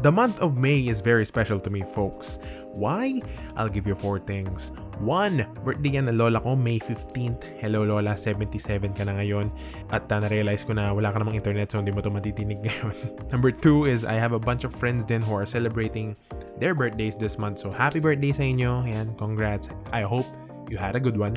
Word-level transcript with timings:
The 0.00 0.10
month 0.10 0.40
of 0.40 0.56
May 0.56 0.88
is 0.88 1.04
very 1.04 1.26
special 1.26 1.60
to 1.60 1.68
me, 1.68 1.84
folks. 1.92 2.38
Why? 2.72 3.20
I'll 3.54 3.68
give 3.68 3.86
you 3.86 3.94
four 3.94 4.18
things. 4.18 4.72
One, 4.96 5.44
birthday 5.60 6.00
yan 6.00 6.08
ng 6.08 6.16
lola 6.16 6.40
ko, 6.40 6.56
May 6.56 6.80
15th. 6.80 7.44
Hello 7.60 7.84
lola, 7.84 8.16
77 8.16 8.96
ka 8.96 9.04
na 9.04 9.20
ngayon. 9.20 9.52
At 9.92 10.08
uh, 10.08 10.24
na-realize 10.24 10.64
ko 10.64 10.72
na 10.72 10.96
wala 10.96 11.12
ka 11.12 11.20
namang 11.20 11.36
internet 11.36 11.68
so 11.68 11.84
hindi 11.84 11.92
mo 11.92 12.00
to 12.00 12.08
matitinig 12.08 12.60
ngayon. 12.64 12.96
Number 13.28 13.52
two 13.52 13.84
is 13.84 14.08
I 14.08 14.16
have 14.16 14.32
a 14.32 14.40
bunch 14.40 14.64
of 14.64 14.72
friends 14.72 15.04
then 15.04 15.20
who 15.20 15.36
are 15.36 15.44
celebrating 15.44 16.16
their 16.56 16.72
birthdays 16.72 17.12
this 17.20 17.36
month. 17.36 17.60
So 17.60 17.68
happy 17.68 18.00
birthday 18.00 18.32
sa 18.32 18.48
inyo. 18.48 18.88
Yan, 18.88 19.12
congrats. 19.20 19.68
I 19.92 20.08
hope 20.08 20.24
you 20.72 20.80
had 20.80 20.96
a 20.96 21.02
good 21.04 21.20
one. 21.20 21.36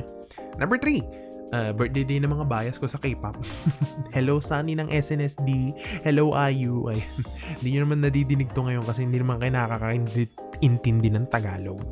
Number 0.56 0.80
three, 0.80 1.04
uh, 1.52 1.74
birthday 1.74 2.06
din 2.06 2.24
ng 2.24 2.32
mga 2.32 2.46
bias 2.48 2.76
ko 2.80 2.86
sa 2.88 2.96
K-pop. 2.96 3.36
Hello 4.16 4.40
Sunny 4.40 4.78
ng 4.78 4.88
SNSD. 4.88 5.74
Hello 6.06 6.32
IU. 6.32 6.88
Ay, 6.88 7.02
hindi 7.60 7.68
nyo 7.76 7.80
naman 7.90 8.00
nadidinig 8.00 8.48
to 8.56 8.64
ngayon 8.64 8.84
kasi 8.86 9.04
hindi 9.04 9.20
naman 9.20 9.42
kayo 9.42 9.52
nakakaintindi 9.52 11.08
ng 11.12 11.26
Tagalog. 11.28 11.84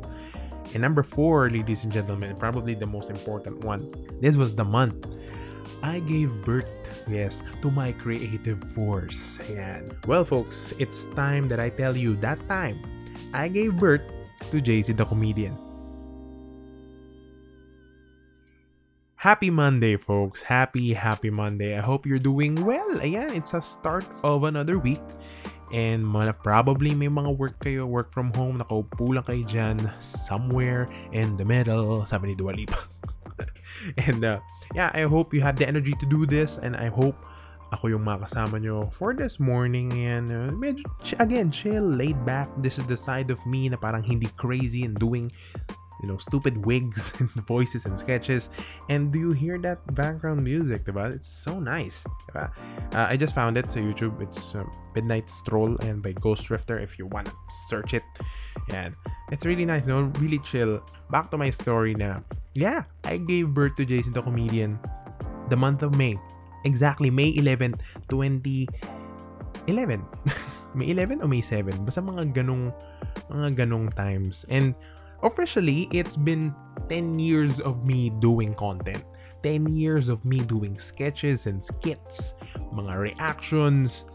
And 0.73 0.81
number 0.81 1.05
four, 1.05 1.53
ladies 1.53 1.85
and 1.85 1.93
gentlemen, 1.93 2.33
probably 2.33 2.73
the 2.73 2.89
most 2.89 3.13
important 3.13 3.61
one. 3.61 3.85
This 4.17 4.33
was 4.33 4.57
the 4.57 4.65
month 4.65 5.05
I 5.83 5.99
gave 5.99 6.31
birth, 6.47 6.71
yes, 7.11 7.43
to 7.61 7.69
my 7.69 7.91
creative 7.91 8.63
force. 8.71 9.37
Ayan. 9.51 9.91
Well, 10.07 10.23
folks, 10.23 10.73
it's 10.79 11.11
time 11.11 11.51
that 11.51 11.59
I 11.59 11.67
tell 11.67 11.91
you 11.91 12.15
that 12.23 12.39
time 12.47 12.79
I 13.35 13.51
gave 13.51 13.75
birth 13.75 14.07
to 14.51 14.63
JC 14.63 14.95
the 14.95 15.03
comedian. 15.03 15.59
Happy 19.23 19.47
Monday, 19.47 19.95
folks. 19.95 20.43
Happy, 20.43 20.91
happy 20.91 21.31
Monday. 21.31 21.79
I 21.79 21.79
hope 21.79 22.03
you're 22.03 22.19
doing 22.19 22.59
well. 22.67 22.99
Ayan, 22.99 23.31
it's 23.31 23.55
a 23.55 23.63
start 23.63 24.03
of 24.19 24.43
another 24.43 24.75
week. 24.75 24.99
And 25.71 26.03
probably 26.43 26.91
may 26.91 27.07
mga 27.07 27.31
work 27.39 27.55
kayo, 27.63 27.87
work 27.87 28.11
from 28.11 28.35
home, 28.35 28.59
nakaupo 28.59 29.15
lang 29.15 29.23
kayo 29.23 29.47
dyan, 29.47 29.79
somewhere 30.03 30.91
in 31.15 31.39
the 31.39 31.47
middle, 31.47 32.03
sabi 32.03 32.27
ni 32.27 32.35
Dua 32.35 32.51
Lipa. 32.51 32.75
and 34.11 34.27
uh, 34.27 34.43
yeah, 34.75 34.91
I 34.91 35.07
hope 35.07 35.31
you 35.31 35.39
have 35.39 35.55
the 35.55 35.63
energy 35.63 35.95
to 36.03 36.05
do 36.05 36.27
this 36.27 36.59
and 36.59 36.75
I 36.75 36.91
hope 36.91 37.15
ako 37.71 37.95
yung 37.95 38.03
makasama 38.03 38.59
nyo 38.59 38.91
for 38.91 39.15
this 39.15 39.39
morning 39.39 39.87
and 40.03 40.27
uh, 40.35 40.51
medyo, 40.51 40.83
again, 41.23 41.47
chill, 41.47 41.87
laid 41.95 42.19
back. 42.27 42.51
This 42.59 42.75
is 42.75 42.83
the 42.91 42.99
side 42.99 43.31
of 43.31 43.39
me 43.47 43.71
na 43.71 43.79
parang 43.79 44.03
hindi 44.03 44.27
crazy 44.35 44.83
and 44.83 44.99
doing 44.99 45.31
you 46.03 46.11
know, 46.11 46.17
stupid 46.17 46.65
wigs 46.67 47.13
and 47.19 47.31
voices 47.47 47.87
and 47.87 47.97
sketches. 47.97 48.49
And 48.89 49.11
do 49.11 49.17
you 49.17 49.31
hear 49.31 49.57
that 49.59 49.79
background 49.95 50.43
music? 50.43 50.83
It's 50.85 51.27
so 51.27 51.59
nice? 51.59 52.03
Uh, 52.35 52.49
I 52.91 53.15
just 53.15 53.33
found 53.33 53.57
it 53.57 53.69
to 53.71 53.79
YouTube. 53.79 54.21
It's 54.21 54.53
uh, 54.53 54.65
Midnight 54.93 55.29
Stroll 55.29 55.79
and 55.79 56.03
by 56.03 56.11
Ghost 56.11 56.43
Drifter 56.43 56.77
if 56.77 56.99
you 56.99 57.07
want 57.07 57.27
to 57.27 57.33
search 57.69 57.93
it. 57.95 58.03
And 58.69 58.93
it's 59.31 59.45
really 59.45 59.63
nice, 59.65 59.87
you 59.87 59.95
know, 59.95 60.11
really 60.19 60.39
chill. 60.39 60.83
Back 61.09 61.31
to 61.31 61.37
my 61.37 61.49
story 61.49 61.95
na, 61.95 62.19
yeah, 62.53 62.83
I 63.05 63.17
gave 63.17 63.55
birth 63.55 63.75
to 63.79 63.85
Jason 63.85 64.11
the 64.11 64.21
Comedian 64.21 64.77
the 65.49 65.55
month 65.55 65.81
of 65.83 65.95
May. 65.95 66.19
Exactly, 66.65 67.09
May 67.09 67.33
11, 67.35 67.75
2011. 68.09 70.05
May 70.75 70.89
11 70.89 71.21
o 71.21 71.27
May 71.27 71.41
7? 71.41 71.85
Basta 71.85 72.01
mga 72.01 72.33
ganong, 72.33 72.73
mga 73.29 73.55
ganong 73.55 73.93
times. 73.93 74.43
And 74.49 74.73
officially, 75.23 75.87
it's 75.91 76.15
been 76.15 76.53
10 76.89 77.17
years 77.17 77.59
of 77.59 77.87
me 77.87 78.11
doing 78.19 78.53
content. 78.53 79.03
10 79.43 79.67
years 79.75 80.07
of 80.07 80.23
me 80.23 80.39
doing 80.39 80.77
sketches 80.79 81.47
and 81.47 81.63
skits, 81.63 82.33
mga 82.71 82.95
reactions, 82.95 84.05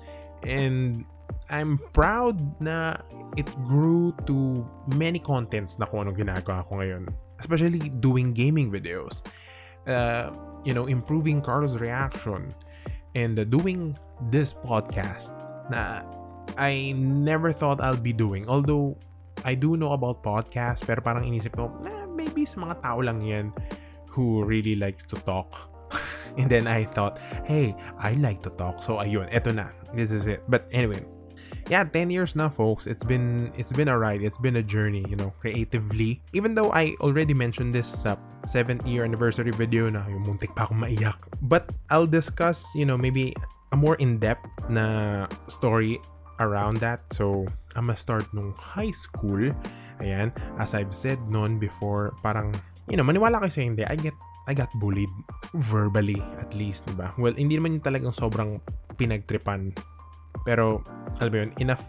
and 0.43 1.05
I'm 1.51 1.81
proud 1.93 2.41
na 2.61 2.97
it 3.37 3.49
grew 3.65 4.17
to 4.29 4.65
many 4.97 5.19
contents 5.19 5.79
na 5.79 5.85
kung 5.85 6.09
ginagawa 6.13 6.65
ko 6.65 6.81
ngayon. 6.81 7.09
Especially 7.41 7.89
doing 8.01 8.33
gaming 8.33 8.73
videos. 8.73 9.21
Uh, 9.89 10.33
you 10.65 10.73
know, 10.73 10.87
improving 10.87 11.41
Carlos' 11.41 11.81
reaction 11.81 12.53
and 13.15 13.39
uh, 13.39 13.45
doing 13.45 13.97
this 14.29 14.53
podcast 14.53 15.33
na 15.73 16.05
I 16.57 16.93
never 16.97 17.53
thought 17.53 17.81
I'll 17.81 18.01
be 18.01 18.13
doing. 18.13 18.49
Although, 18.49 18.97
I 19.45 19.55
do 19.55 19.77
know 19.77 19.93
about 19.93 20.23
podcasts, 20.23 20.83
pero 20.83 21.03
parang 21.03 21.27
inisip 21.27 21.55
ko, 21.55 21.71
eh, 21.87 22.07
maybe 22.11 22.43
sa 22.47 22.63
mga 22.63 22.75
tao 22.83 22.99
lang 23.03 23.23
yan 23.23 23.55
who 24.11 24.43
really 24.43 24.75
likes 24.75 25.05
to 25.07 25.17
talk. 25.23 25.55
and 26.41 26.51
then 26.51 26.67
I 26.67 26.85
thought, 26.85 27.19
hey, 27.47 27.75
I 27.99 28.15
like 28.19 28.43
to 28.45 28.51
talk. 28.55 28.83
So 28.83 28.99
ayun, 28.99 29.31
eto 29.31 29.55
na. 29.55 29.71
This 29.95 30.11
is 30.11 30.27
it. 30.27 30.43
But 30.49 30.67
anyway, 30.73 31.07
yeah, 31.71 31.85
10 31.85 32.11
years 32.11 32.37
na 32.37 32.49
folks. 32.49 32.87
It's 32.87 33.05
been 33.05 33.53
it's 33.57 33.73
been 33.73 33.89
a 33.89 33.97
ride. 33.97 34.23
It's 34.23 34.39
been 34.39 34.57
a 34.57 34.65
journey, 34.65 35.05
you 35.09 35.17
know, 35.17 35.33
creatively. 35.41 36.21
Even 36.33 36.55
though 36.55 36.73
I 36.73 36.97
already 37.01 37.33
mentioned 37.33 37.73
this 37.73 37.89
sa 37.89 38.17
7th 38.49 38.87
year 38.89 39.05
anniversary 39.05 39.53
video 39.53 39.89
na 39.93 40.05
yung 40.09 40.25
muntik 40.25 40.53
pa 40.57 40.65
akong 40.69 40.81
maiyak. 40.81 41.19
But 41.45 41.73
I'll 41.93 42.09
discuss, 42.09 42.65
you 42.75 42.85
know, 42.85 42.97
maybe 42.97 43.37
a 43.73 43.77
more 43.77 43.97
in-depth 44.01 44.49
na 44.73 45.27
story 45.47 46.01
around 46.41 46.79
that. 46.81 47.03
So, 47.13 47.47
I'm 47.77 47.91
gonna 47.91 47.99
start 47.99 48.27
nung 48.33 48.55
high 48.57 48.95
school. 48.95 49.53
Ayan, 49.99 50.31
as 50.59 50.75
I've 50.75 50.95
said 50.95 51.19
noon 51.27 51.59
before, 51.59 52.15
parang, 52.23 52.55
you 52.87 52.97
know, 52.97 53.07
maniwala 53.07 53.43
kayo 53.43 53.53
sa 53.53 53.63
hindi, 53.63 53.83
I 53.83 53.99
get 53.99 54.15
I 54.49 54.57
got 54.57 54.73
bullied 54.81 55.13
verbally 55.53 56.17
at 56.41 56.57
least, 56.57 56.89
'di 56.89 56.97
ba? 56.97 57.13
Well, 57.21 57.37
hindi 57.37 57.61
naman 57.61 57.77
yung 57.77 57.85
talagang 57.85 58.17
sobrang 58.17 58.65
pinagtripan. 58.97 59.77
Pero 60.49 60.81
alam 61.21 61.31
mo 61.31 61.39
yun, 61.45 61.53
enough 61.61 61.85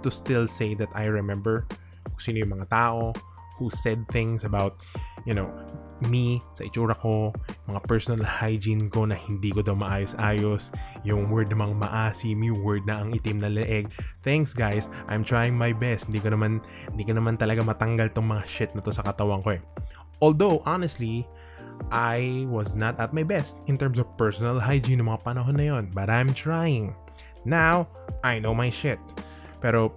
to 0.00 0.08
still 0.08 0.48
say 0.48 0.72
that 0.78 0.88
I 0.96 1.10
remember 1.10 1.68
kung 2.08 2.22
sino 2.22 2.40
yung 2.40 2.56
mga 2.56 2.72
tao 2.72 3.12
who 3.60 3.68
said 3.74 4.06
things 4.08 4.46
about, 4.46 4.80
you 5.26 5.34
know, 5.34 5.50
me, 6.06 6.38
sa 6.54 6.62
itsura 6.62 6.94
ko, 6.94 7.34
mga 7.66 7.80
personal 7.90 8.22
hygiene 8.22 8.86
ko 8.86 9.02
na 9.08 9.18
hindi 9.18 9.50
ko 9.50 9.66
daw 9.66 9.74
maayos-ayos, 9.74 10.70
yung 11.02 11.26
word 11.26 11.50
namang 11.50 11.74
maasim, 11.74 12.38
yung 12.38 12.62
word 12.62 12.86
na 12.86 13.02
ang 13.02 13.10
itim 13.14 13.42
na 13.42 13.50
leeg. 13.50 13.90
Thanks 14.22 14.54
guys, 14.54 14.86
I'm 15.10 15.26
trying 15.26 15.58
my 15.58 15.74
best. 15.74 16.06
Hindi 16.06 16.22
ko 16.22 16.30
naman, 16.30 16.62
hindi 16.90 17.02
ko 17.02 17.18
naman 17.18 17.34
talaga 17.34 17.66
matanggal 17.66 18.14
tong 18.14 18.30
mga 18.30 18.44
shit 18.46 18.70
na 18.78 18.82
to 18.84 18.94
sa 18.94 19.02
katawan 19.02 19.42
ko 19.42 19.58
eh. 19.58 19.62
Although, 20.22 20.62
honestly, 20.66 21.26
I 21.90 22.46
was 22.50 22.74
not 22.74 22.98
at 22.98 23.14
my 23.14 23.22
best 23.22 23.58
in 23.70 23.78
terms 23.78 23.98
of 24.02 24.10
personal 24.18 24.58
hygiene 24.58 24.98
ng 24.98 25.08
mga 25.08 25.22
panahon 25.22 25.56
na 25.56 25.66
yon, 25.70 25.84
but 25.94 26.10
I'm 26.10 26.34
trying. 26.34 26.94
Now, 27.46 27.86
I 28.26 28.42
know 28.42 28.54
my 28.54 28.68
shit. 28.68 28.98
Pero, 29.62 29.94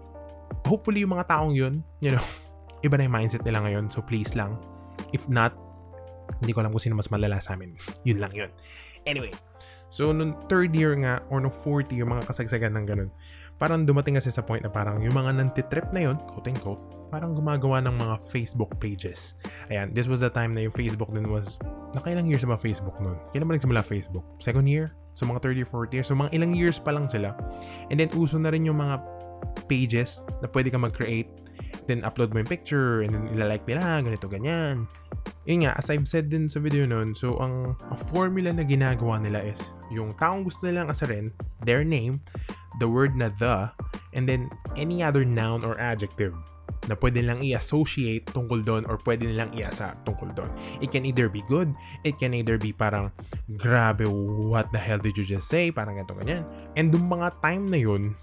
hopefully 0.66 1.01
yung 1.01 1.18
mga 1.18 1.29
taong 1.29 1.53
yun, 1.57 1.81
you 2.00 2.13
know, 2.13 2.25
iba 2.85 2.97
na 2.97 3.09
yung 3.09 3.16
mindset 3.18 3.44
nila 3.45 3.66
ngayon. 3.66 3.89
So, 3.89 4.06
please 4.06 4.38
lang. 4.38 4.62
If 5.12 5.25
not, 5.25 5.57
hindi 6.40 6.52
ko 6.56 6.64
alam 6.64 6.72
kung 6.72 6.84
sino 6.84 6.96
mas 6.96 7.12
malala 7.12 7.42
sa 7.44 7.59
amin. 7.59 7.75
Yun 8.08 8.24
lang 8.24 8.31
yun. 8.31 8.52
Anyway, 9.03 9.34
so 9.92 10.16
nung 10.16 10.38
third 10.47 10.72
year 10.72 10.96
nga, 10.96 11.19
or 11.28 11.42
nung 11.44 11.53
fourth 11.53 11.92
year, 11.92 12.08
mga 12.08 12.30
kasagsagan 12.30 12.78
ng 12.78 12.86
ganun, 12.88 13.09
parang 13.62 13.86
dumating 13.86 14.18
kasi 14.18 14.34
sa 14.34 14.42
point 14.42 14.66
na 14.66 14.74
parang 14.74 14.97
yung 15.06 15.14
mga 15.14 15.38
nantitrip 15.38 15.94
na 15.94 16.09
yun, 16.09 16.18
quote 16.31 16.50
and 16.50 16.58
quote, 16.64 16.81
parang 17.14 17.38
gumagawa 17.38 17.78
ng 17.86 17.94
mga 17.94 18.16
Facebook 18.34 18.74
pages. 18.81 19.38
Ayan, 19.69 19.94
this 19.94 20.09
was 20.09 20.18
the 20.18 20.31
time 20.31 20.56
na 20.56 20.66
yung 20.66 20.74
Facebook 20.74 21.14
din 21.14 21.30
was, 21.30 21.62
nakailang 21.94 22.25
years 22.25 22.42
ba 22.42 22.58
Facebook 22.58 22.98
nun? 22.98 23.19
Kailan 23.30 23.46
ba 23.46 23.53
nagsimula 23.59 23.84
Facebook? 23.86 24.25
Second 24.42 24.66
year? 24.66 24.98
So 25.13 25.28
mga 25.28 25.44
third 25.44 25.58
year, 25.59 25.69
fourth 25.69 25.92
year. 25.94 26.02
So 26.02 26.18
mga 26.18 26.34
ilang 26.34 26.56
years 26.56 26.80
pa 26.80 26.96
lang 26.96 27.06
sila. 27.06 27.36
And 27.92 28.00
then 28.00 28.09
uso 28.16 28.40
na 28.40 28.50
rin 28.50 28.66
yung 28.66 28.80
mga 28.80 28.98
pages 29.68 30.24
na 30.40 30.48
pwede 30.50 30.72
ka 30.72 30.80
mag-create. 30.80 31.30
Then 31.91 32.07
upload 32.07 32.31
mo 32.31 32.40
yung 32.40 32.47
picture 32.47 33.03
and 33.03 33.12
then 33.12 33.28
ilalike 33.35 33.68
nila, 33.68 34.00
ganito, 34.00 34.31
ganyan. 34.31 34.88
Yun 35.44 35.68
nga, 35.68 35.75
as 35.75 35.91
I've 35.91 36.07
said 36.07 36.31
din 36.31 36.47
sa 36.47 36.63
video 36.63 36.88
noon, 36.88 37.12
so 37.12 37.35
ang, 37.44 37.75
ang 37.75 38.00
formula 38.07 38.56
na 38.56 38.63
ginagawa 38.63 39.19
nila 39.19 39.44
is 39.44 39.59
yung 39.91 40.16
taong 40.16 40.47
gusto 40.47 40.63
nilang 40.63 40.88
asarin, 40.88 41.35
their 41.68 41.84
name, 41.84 42.24
the 42.80 42.88
word 42.88 43.12
na 43.19 43.28
the, 43.44 43.68
and 44.16 44.24
then 44.24 44.47
any 44.80 45.04
other 45.04 45.27
noun 45.27 45.68
or 45.68 45.75
adjective 45.83 46.31
na 46.88 46.95
pwede 46.95 47.19
nilang 47.19 47.44
i-associate 47.44 48.24
tungkol 48.31 48.63
doon 48.63 48.88
or 48.88 48.95
pwede 49.04 49.27
nilang 49.27 49.51
iasa 49.51 50.00
tungkol 50.07 50.31
doon. 50.31 50.50
It 50.80 50.95
can 50.95 51.04
either 51.04 51.27
be 51.27 51.44
good, 51.51 51.75
it 52.07 52.15
can 52.24 52.31
either 52.31 52.56
be 52.56 52.71
parang, 52.71 53.12
grabe, 53.60 54.07
what 54.48 54.71
the 54.71 54.80
hell 54.80 54.98
did 54.98 55.19
you 55.19 55.27
just 55.27 55.51
say? 55.51 55.75
Parang 55.75 56.00
ganito, 56.00 56.15
ganyan. 56.15 56.48
And 56.80 56.95
yung 56.95 57.12
mga 57.12 57.44
time 57.44 57.68
na 57.68 57.83
yun, 57.83 58.15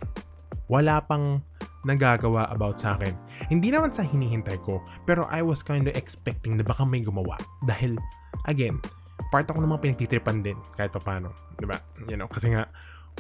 wala 0.73 1.05
pang 1.05 1.45
nagagawa 1.89 2.53
about 2.53 2.77
sa 2.77 3.01
akin. 3.01 3.17
Hindi 3.49 3.73
naman 3.73 3.97
sa 3.97 4.05
hinihintay 4.05 4.61
ko, 4.61 4.85
pero 5.09 5.25
I 5.33 5.41
was 5.41 5.65
kind 5.65 5.89
of 5.89 5.97
expecting 5.97 6.61
na 6.61 6.65
baka 6.65 6.85
may 6.85 7.01
gumawa. 7.01 7.41
Dahil, 7.65 7.97
again, 8.45 8.77
part 9.33 9.49
ako 9.49 9.65
ng 9.65 9.73
mga 9.73 9.83
pinagtitripan 9.89 10.45
din, 10.45 10.61
kahit 10.77 10.93
pa 10.93 11.01
paano. 11.01 11.33
Diba? 11.57 11.81
You 12.05 12.21
know, 12.21 12.29
kasi 12.29 12.53
nga, 12.53 12.69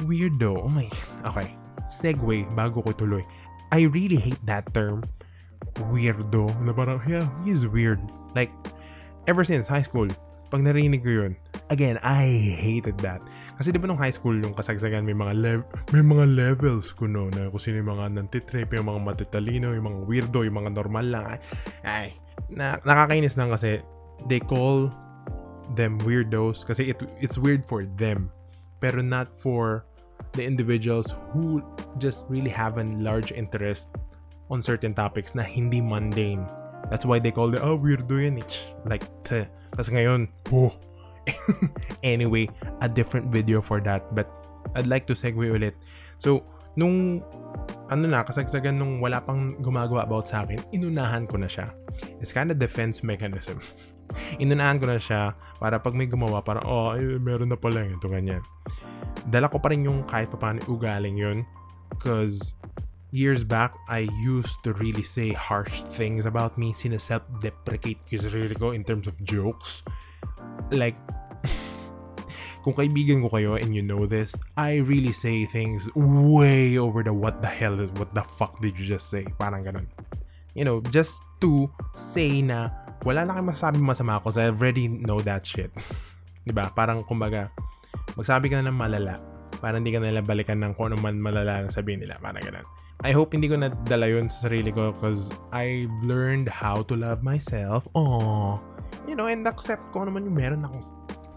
weirdo. 0.04 0.60
Oh 0.60 0.68
my, 0.68 0.92
okay. 1.24 1.56
Segue, 1.88 2.44
bago 2.52 2.84
ko 2.84 2.92
tuloy. 2.92 3.24
I 3.72 3.88
really 3.88 4.20
hate 4.20 4.40
that 4.44 4.68
term. 4.76 5.00
Weirdo. 5.88 6.52
Na 6.60 6.76
parang, 6.76 7.00
yeah, 7.08 7.24
he's 7.48 7.64
weird. 7.64 7.98
Like, 8.36 8.52
ever 9.24 9.42
since 9.42 9.64
high 9.64 9.84
school, 9.84 10.08
pag 10.52 10.60
narinig 10.60 11.00
ko 11.00 11.24
yun, 11.24 11.32
Again, 11.68 12.00
I 12.00 12.56
hated 12.56 12.96
that. 13.04 13.20
Kasi 13.60 13.68
di 13.72 13.76
ba 13.76 13.84
nung 13.84 14.00
high 14.00 14.12
school, 14.14 14.32
yung 14.32 14.56
kasagsagan, 14.56 15.04
may 15.04 15.12
mga 15.12 15.34
lev- 15.36 15.68
may 15.92 16.00
mga 16.00 16.24
levels 16.32 16.96
ko 16.96 17.04
no, 17.04 17.28
na 17.28 17.52
kung 17.52 17.60
sino 17.60 17.84
yung 17.84 17.92
mga 17.92 18.16
nantitrip, 18.16 18.72
yung 18.72 18.88
mga 18.88 19.00
matitalino, 19.04 19.76
yung 19.76 19.84
mga 19.84 20.00
weirdo, 20.08 20.48
yung 20.48 20.64
mga 20.64 20.72
normal 20.72 21.06
lang. 21.06 21.24
Ay, 21.84 22.16
na, 22.48 22.80
nakakainis 22.80 23.36
lang 23.36 23.52
kasi 23.52 23.84
they 24.26 24.40
call 24.40 24.88
them 25.76 26.00
weirdos 26.00 26.64
kasi 26.64 26.96
it, 26.96 26.98
it's 27.20 27.36
weird 27.36 27.60
for 27.68 27.84
them 28.00 28.32
pero 28.80 29.02
not 29.02 29.28
for 29.36 29.84
the 30.32 30.44
individuals 30.44 31.12
who 31.30 31.62
just 31.98 32.24
really 32.28 32.50
have 32.50 32.78
a 32.78 32.84
large 32.98 33.32
interest 33.32 33.88
on 34.50 34.62
certain 34.62 34.94
topics 34.94 35.34
na 35.34 35.42
hindi 35.42 35.82
mundane. 35.82 36.46
That's 36.90 37.04
why 37.04 37.18
they 37.18 37.34
call 37.34 37.52
it, 37.52 37.60
oh, 37.60 37.76
weirdo 37.76 38.16
yun. 38.16 38.40
Eh. 38.40 38.48
Like, 38.86 39.04
Tapos 39.24 39.90
ngayon, 39.92 40.30
oh. 40.54 40.72
anyway, 42.02 42.48
a 42.80 42.88
different 42.88 43.32
video 43.32 43.60
for 43.60 43.80
that. 43.84 44.14
But 44.14 44.28
I'd 44.74 44.86
like 44.88 45.06
to 45.08 45.14
segue 45.14 45.42
ulit. 45.48 45.74
So, 46.18 46.44
nung 46.78 47.22
ano 47.88 48.04
na, 48.04 48.22
kasagsagan 48.22 48.76
nung 48.76 49.00
wala 49.00 49.18
pang 49.24 49.56
gumagawa 49.58 50.04
about 50.04 50.28
sa 50.28 50.44
akin, 50.44 50.60
inunahan 50.70 51.26
ko 51.26 51.40
na 51.40 51.48
siya. 51.48 51.72
It's 52.20 52.30
kind 52.30 52.52
of 52.52 52.60
defense 52.60 53.02
mechanism. 53.02 53.58
inunahan 54.42 54.78
ko 54.78 54.86
na 54.86 55.00
siya 55.00 55.34
para 55.58 55.80
pag 55.80 55.96
may 55.96 56.06
gumawa, 56.06 56.44
parang, 56.44 56.64
oh, 56.68 56.94
ay, 56.94 57.18
meron 57.18 57.50
na 57.50 57.58
pala 57.58 57.82
ito, 57.82 58.06
ganyan. 58.06 58.44
Dala 59.28 59.48
ko 59.48 59.58
pa 59.58 59.72
rin 59.72 59.84
yung 59.84 60.04
kahit 60.06 60.30
pa 60.30 60.38
paano 60.38 60.62
ugaling 60.68 61.16
yun. 61.18 61.42
Because 61.88 62.54
years 63.10 63.42
back, 63.42 63.74
I 63.88 64.06
used 64.20 64.60
to 64.64 64.76
really 64.76 65.02
say 65.02 65.32
harsh 65.32 65.82
things 65.96 66.28
about 66.28 66.56
me. 66.60 66.76
Sineself-deprecate 66.76 68.04
ko 68.04 68.16
sarili 68.20 68.54
ko 68.54 68.76
in 68.76 68.84
terms 68.84 69.08
of 69.08 69.16
jokes. 69.24 69.82
Like, 70.70 70.96
kung 72.68 72.84
kaibigan 72.84 73.24
ko 73.24 73.32
kayo 73.32 73.56
and 73.56 73.72
you 73.72 73.80
know 73.80 74.04
this, 74.04 74.36
I 74.52 74.84
really 74.84 75.16
say 75.16 75.48
things 75.48 75.88
way 75.96 76.76
over 76.76 77.00
the 77.00 77.16
what 77.16 77.40
the 77.40 77.48
hell 77.48 77.80
is, 77.80 77.88
what 77.96 78.12
the 78.12 78.20
fuck 78.36 78.60
did 78.60 78.76
you 78.76 78.84
just 78.84 79.08
say? 79.08 79.24
Parang 79.40 79.64
ganun. 79.64 79.88
You 80.52 80.68
know, 80.68 80.84
just 80.92 81.24
to 81.40 81.72
say 81.96 82.44
na 82.44 82.68
wala 83.08 83.24
na 83.24 83.40
kayong 83.40 83.56
masasabi 83.56 83.80
masama 83.80 84.20
ako 84.20 84.36
I 84.36 84.52
already 84.52 84.84
know 84.84 85.24
that 85.24 85.48
shit. 85.48 85.72
'Di 86.44 86.52
ba? 86.52 86.68
Parang 86.76 87.08
kumbaga, 87.08 87.48
magsabi 88.20 88.52
ka 88.52 88.60
na 88.60 88.68
ng 88.68 88.76
malala 88.76 89.16
para 89.64 89.80
hindi 89.80 89.96
ka 89.96 90.04
nila 90.04 90.20
balikan 90.20 90.60
ng 90.60 90.76
kung 90.76 90.92
ano 90.92 91.00
man 91.00 91.16
malala 91.16 91.64
ang 91.64 91.72
sabihin 91.72 92.04
nila. 92.04 92.20
Parang 92.20 92.44
ganun. 92.44 92.68
I 93.00 93.16
hope 93.16 93.32
hindi 93.32 93.48
ko 93.48 93.56
nadala 93.56 94.12
yun 94.12 94.28
sa 94.28 94.52
sarili 94.52 94.76
ko 94.76 94.92
because 94.92 95.32
I've 95.56 95.94
learned 96.04 96.52
how 96.52 96.84
to 96.84 96.94
love 96.98 97.24
myself. 97.24 97.88
Oh, 97.96 98.60
you 99.08 99.16
know, 99.16 99.24
and 99.24 99.48
accept 99.48 99.88
ko 99.94 100.04
naman 100.04 100.28
yung 100.28 100.36
meron 100.36 100.68
ako. 100.68 100.78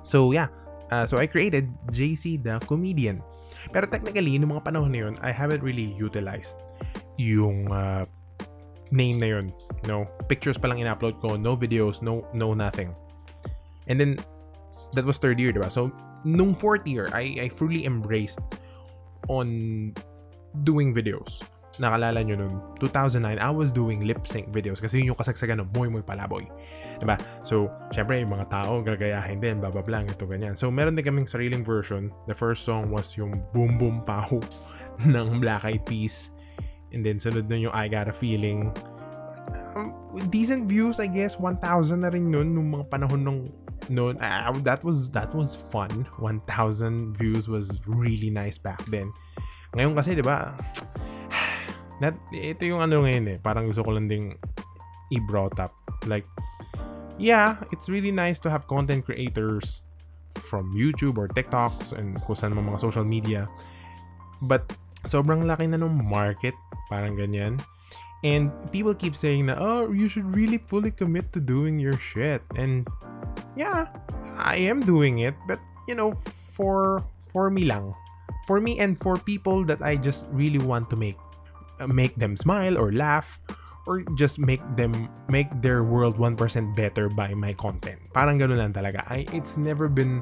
So, 0.03 0.35
yeah. 0.35 0.51
Uh, 0.91 1.07
so, 1.07 1.17
I 1.17 1.25
created 1.25 1.71
JC 1.91 2.43
the 2.43 2.59
Comedian. 2.67 3.23
Pero 3.71 3.87
technically, 3.87 4.35
noong 4.35 4.59
mga 4.59 4.63
panahon 4.67 4.91
na 4.91 4.99
yun, 5.07 5.15
I 5.23 5.31
haven't 5.31 5.63
really 5.63 5.95
utilized 5.95 6.59
yung 7.15 7.71
uh, 7.71 8.03
name 8.91 9.19
na 9.19 9.39
yun. 9.39 9.47
No? 9.87 10.05
Pictures 10.27 10.59
pa 10.59 10.67
lang 10.67 10.83
in-upload 10.83 11.23
ko. 11.23 11.39
No 11.39 11.55
videos. 11.55 12.01
No, 12.03 12.27
no 12.35 12.53
nothing. 12.53 12.91
And 13.87 13.99
then, 13.99 14.19
that 14.93 15.05
was 15.05 15.17
third 15.17 15.39
year, 15.39 15.53
diba? 15.53 15.71
So, 15.71 15.91
nung 16.23 16.55
fourth 16.55 16.85
year, 16.85 17.09
I, 17.13 17.47
I 17.47 17.49
fully 17.49 17.85
embraced 17.85 18.39
on 19.29 19.95
doing 20.63 20.93
videos. 20.93 21.41
Nakalala 21.81 22.21
nyo 22.21 22.45
nun, 22.45 22.53
2009, 22.77 23.41
I 23.41 23.49
was 23.49 23.73
doing 23.73 24.05
lip 24.05 24.29
sync 24.29 24.53
videos 24.53 24.77
kasi 24.77 25.01
yun 25.01 25.17
yung 25.17 25.19
kasagsagan 25.19 25.65
ng 25.65 25.73
Moy 25.73 25.89
Moy 25.89 26.05
Palaboy. 26.05 26.45
Diba? 27.01 27.17
So, 27.41 27.73
syempre, 27.89 28.21
yung 28.21 28.29
mga 28.29 28.53
tao 28.53 28.85
gagayahin 28.85 29.41
din, 29.41 29.57
blah, 29.57 29.73
ito, 29.73 30.29
ganyan. 30.29 30.53
So, 30.53 30.69
meron 30.69 30.93
din 30.93 31.01
kaming 31.01 31.25
sariling 31.25 31.65
version. 31.65 32.13
The 32.29 32.37
first 32.37 32.69
song 32.69 32.93
was 32.93 33.17
yung 33.17 33.41
Boom 33.49 33.81
Boom 33.81 34.05
Pao 34.05 34.37
ng 35.01 35.41
Black 35.41 35.65
Eyed 35.65 35.81
Peas. 35.89 36.29
And 36.93 37.01
then, 37.01 37.17
sunod 37.17 37.49
nun 37.49 37.65
yung 37.65 37.73
I 37.73 37.89
Got 37.89 38.05
a 38.05 38.13
Feeling. 38.13 38.69
Um, 39.73 40.13
decent 40.29 40.69
views, 40.69 41.01
I 41.01 41.09
guess. 41.09 41.41
1,000 41.41 41.57
na 42.05 42.13
rin 42.13 42.29
nun 42.29 42.53
nung 42.53 42.69
mga 42.69 42.93
panahon 42.93 43.25
nung 43.25 43.41
noon 43.89 44.15
uh, 44.21 44.53
that 44.61 44.83
was 44.85 45.09
that 45.09 45.33
was 45.33 45.55
fun 45.55 46.05
1000 46.19 47.17
views 47.17 47.49
was 47.49 47.73
really 47.87 48.29
nice 48.29 48.57
back 48.57 48.79
then 48.93 49.09
ngayon 49.73 49.97
kasi 49.97 50.13
'di 50.13 50.21
ba 50.21 50.53
that, 52.01 52.17
ito 52.33 52.65
yung 52.65 52.81
ano 52.81 53.05
ngayon 53.05 53.25
eh 53.31 53.37
parang 53.39 53.69
gusto 53.69 53.85
ko 53.85 53.95
lang 53.95 54.09
ding 54.09 54.35
i-brought 55.13 55.55
up 55.61 55.71
like 56.09 56.25
yeah 57.21 57.61
it's 57.69 57.87
really 57.87 58.11
nice 58.11 58.41
to 58.41 58.49
have 58.49 58.65
content 58.65 59.05
creators 59.05 59.85
from 60.35 60.73
YouTube 60.73 61.21
or 61.21 61.29
TikToks 61.29 61.93
and 61.93 62.17
kung 62.25 62.35
saan 62.35 62.57
mga 62.57 62.81
social 62.81 63.05
media 63.05 63.45
but 64.43 64.65
sobrang 65.05 65.45
laki 65.45 65.69
na 65.69 65.77
ng 65.77 66.01
market 66.01 66.57
parang 66.89 67.13
ganyan 67.13 67.61
and 68.23 68.53
people 68.71 68.93
keep 68.93 69.15
saying 69.15 69.47
na, 69.47 69.57
oh, 69.57 69.91
you 69.91 70.07
should 70.07 70.25
really 70.35 70.57
fully 70.57 70.91
commit 70.91 71.33
to 71.33 71.39
doing 71.39 71.79
your 71.79 71.97
shit. 71.97 72.41
And 72.55 72.87
yeah, 73.55 73.89
I 74.37 74.55
am 74.69 74.81
doing 74.81 75.19
it, 75.19 75.35
but 75.47 75.59
you 75.87 75.95
know, 75.95 76.13
for 76.53 77.03
for 77.33 77.49
me 77.49 77.65
lang. 77.65 77.93
For 78.45 78.59
me 78.59 78.79
and 78.79 78.97
for 78.97 79.17
people 79.17 79.63
that 79.65 79.81
I 79.81 79.95
just 79.95 80.25
really 80.33 80.59
want 80.59 80.89
to 80.89 80.97
make 80.97 81.17
make 81.87 82.15
them 82.15 82.37
smile 82.37 82.77
or 82.77 82.91
laugh 82.91 83.39
or 83.87 84.05
just 84.13 84.37
make 84.37 84.61
them 84.77 85.09
make 85.29 85.49
their 85.61 85.83
world 85.83 86.17
1% 86.17 86.37
better 86.75 87.09
by 87.09 87.33
my 87.33 87.53
content. 87.57 87.97
Parang 88.13 88.37
ganoon 88.37 88.61
lang 88.61 88.73
talaga. 88.73 89.01
I 89.09 89.25
it's 89.33 89.57
never 89.57 89.89
been 89.89 90.21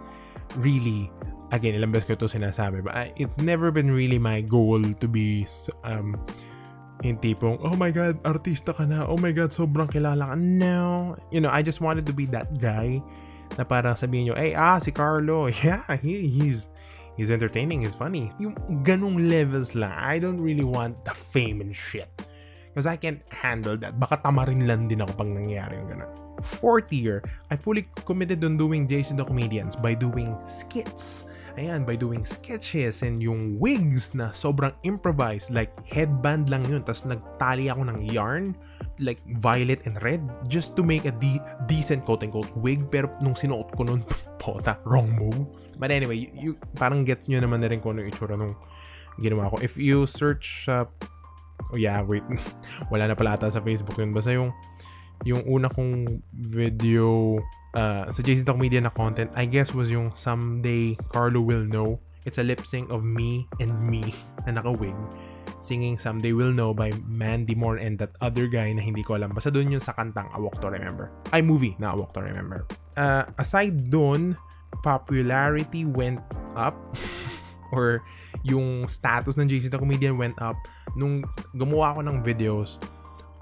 really 0.55 1.11
again, 1.51 1.73
ilang 1.73 1.91
beses 1.91 2.05
ko 2.05 2.13
ito 2.13 2.29
sinasabi, 2.29 2.85
but 2.85 2.93
I, 2.93 3.11
it's 3.17 3.41
never 3.41 3.73
been 3.73 3.89
really 3.89 4.21
my 4.21 4.41
goal 4.45 4.81
to 4.81 5.07
be 5.09 5.49
um 5.83 6.15
yung 7.03 7.17
tipong, 7.17 7.59
oh 7.63 7.75
my 7.79 7.91
God, 7.91 8.19
artista 8.27 8.75
ka 8.75 8.83
na. 8.83 9.07
Oh 9.07 9.15
my 9.15 9.31
God, 9.31 9.55
sobrang 9.55 9.87
kilala 9.87 10.33
ka. 10.33 10.35
No. 10.35 11.15
You 11.31 11.39
know, 11.39 11.51
I 11.51 11.63
just 11.63 11.79
wanted 11.79 12.05
to 12.11 12.13
be 12.13 12.27
that 12.35 12.59
guy 12.59 12.99
na 13.55 13.63
parang 13.63 13.95
sabihin 13.95 14.29
nyo, 14.31 14.35
hey, 14.35 14.51
ah, 14.53 14.79
si 14.83 14.91
Carlo. 14.91 15.47
Yeah, 15.63 15.87
he, 16.03 16.27
he's, 16.27 16.67
he's 17.19 17.27
entertaining, 17.27 17.83
he's 17.83 17.99
funny. 17.99 18.31
Yung 18.39 18.55
ganung 18.87 19.27
levels 19.27 19.75
lang. 19.75 19.91
I 19.91 20.23
don't 20.23 20.39
really 20.39 20.63
want 20.63 21.03
the 21.03 21.11
fame 21.11 21.59
and 21.59 21.75
shit. 21.75 22.07
Because 22.71 22.87
I 22.87 22.95
can't 22.95 23.19
handle 23.27 23.75
that. 23.83 23.99
Baka 23.99 24.23
tamarin 24.23 24.63
lang 24.63 24.87
din 24.87 25.03
ako 25.03 25.19
pag 25.19 25.27
nangyayari 25.27 25.75
yung 25.83 25.99
ganun. 25.99 26.11
Fourth 26.39 26.95
year, 26.95 27.19
I 27.51 27.59
fully 27.59 27.91
committed 28.07 28.39
on 28.47 28.55
doing 28.55 28.87
Jason 28.87 29.19
the 29.19 29.27
Comedians 29.27 29.75
by 29.75 29.91
doing 29.91 30.39
skits 30.47 31.27
Ayan, 31.59 31.83
by 31.83 31.99
doing 31.99 32.23
sketches 32.23 33.03
and 33.03 33.19
yung 33.19 33.59
wigs 33.59 34.15
na 34.15 34.31
sobrang 34.31 34.71
improvised, 34.87 35.51
like 35.51 35.75
headband 35.83 36.47
lang 36.47 36.63
yun, 36.71 36.79
tapos 36.87 37.03
nagtali 37.03 37.67
ako 37.67 37.83
ng 37.83 37.99
yarn, 38.07 38.55
like 38.99 39.19
violet 39.39 39.81
and 39.87 39.95
red, 40.03 40.21
just 40.47 40.75
to 40.75 40.83
make 40.83 41.07
a 41.07 41.11
de- 41.11 41.41
decent 41.67 42.05
quote-unquote 42.05 42.51
wig, 42.59 42.91
pero 42.91 43.07
nung 43.23 43.35
sinuot 43.35 43.71
ko 43.75 43.87
nun, 43.87 44.03
pota, 44.41 44.77
wrong 44.83 45.09
move. 45.09 45.47
But 45.79 45.91
anyway, 45.91 46.29
you, 46.35 46.59
parang 46.75 47.07
get 47.07 47.23
nyo 47.31 47.39
naman 47.39 47.63
na 47.63 47.71
rin 47.71 47.79
kung 47.79 47.95
ano 47.95 48.03
yung 48.03 48.11
itsura 48.11 48.35
nung 48.35 48.59
ginawa 49.19 49.51
ko. 49.51 49.63
If 49.63 49.79
you 49.79 50.03
search 50.03 50.67
uh, 50.67 50.85
oh 51.71 51.77
yeah, 51.79 52.01
wait, 52.03 52.23
wala 52.91 53.11
na 53.11 53.15
pala 53.15 53.35
ata 53.35 53.51
sa 53.51 53.63
Facebook 53.63 53.99
yun, 53.99 54.15
basta 54.15 54.31
yung, 54.31 54.51
yung 55.27 55.43
una 55.47 55.67
kong 55.67 56.23
video 56.31 57.39
uh, 57.75 58.07
sa 58.07 58.19
JC 58.23 58.47
Talk 58.47 58.59
Media 58.59 58.79
na 58.79 58.91
content, 58.91 59.31
I 59.35 59.45
guess 59.47 59.75
was 59.75 59.91
yung 59.91 60.15
Someday 60.15 60.95
Carlo 61.11 61.43
Will 61.43 61.67
Know. 61.67 61.99
It's 62.27 62.37
a 62.37 62.43
lip 62.43 62.67
sync 62.67 62.91
of 62.91 63.03
me 63.03 63.47
and 63.63 63.71
me 63.79 64.15
na 64.45 64.59
naka-wig 64.59 64.95
singing 65.59 65.99
Someday 65.99 66.31
Will 66.31 66.51
Know 66.51 66.73
by 66.73 66.91
Mandy 67.07 67.55
Moore 67.55 67.77
and 67.77 67.99
that 67.99 68.15
other 68.19 68.47
guy 68.47 68.71
na 68.73 68.81
hindi 68.81 69.03
ko 69.03 69.15
alam. 69.19 69.31
Basta 69.35 69.51
doon 69.51 69.75
yung 69.77 69.83
sa 69.83 69.93
kantang 69.95 70.31
A 70.33 70.39
Walk 70.39 70.59
to 70.63 70.71
Remember. 70.71 71.11
Ay, 71.31 71.43
movie 71.43 71.75
na 71.79 71.93
A 71.93 71.95
Walk 71.95 72.15
to 72.15 72.21
Remember. 72.23 72.65
Uh, 72.95 73.27
aside 73.37 73.91
doon, 73.91 74.35
popularity 74.81 75.83
went 75.83 76.23
up 76.55 76.75
or 77.75 78.01
yung 78.43 78.87
status 78.87 79.35
ng 79.35 79.49
JC 79.49 79.67
the 79.69 79.77
Comedian 79.77 80.17
went 80.17 80.37
up 80.39 80.55
nung 80.95 81.23
gumawa 81.53 81.97
ako 81.97 82.01
ng 82.07 82.17
videos 82.23 82.79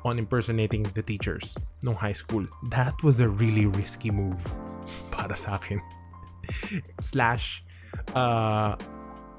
on 0.06 0.18
impersonating 0.18 0.84
the 0.96 1.04
teachers 1.04 1.58
nung 1.84 1.96
high 1.96 2.16
school. 2.16 2.46
That 2.72 2.96
was 3.04 3.20
a 3.20 3.28
really 3.28 3.66
risky 3.68 4.10
move 4.10 4.40
para 5.14 5.36
sa 5.36 5.60
akin. 5.60 5.82
Slash, 7.02 7.64
uh, 8.16 8.80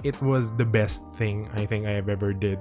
it 0.02 0.16
was 0.22 0.54
the 0.56 0.66
best 0.66 1.02
thing 1.16 1.48
I 1.54 1.66
think 1.66 1.86
I 1.86 1.94
have 1.98 2.08
ever 2.08 2.32
did. 2.32 2.58